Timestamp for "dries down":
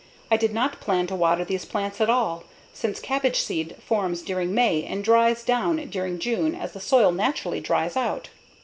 5.03-5.75